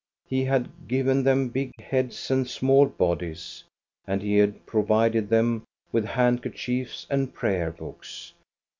[0.25, 3.65] He had given them big heads and small bodies,
[4.07, 8.33] and he had provided them with hand kerchiefs and prayer books.